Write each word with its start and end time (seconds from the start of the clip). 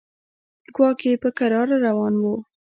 کواګې 0.75 1.13
په 1.23 1.29
کراره 1.37 1.75
روان 1.87 2.13
و. 2.21 2.23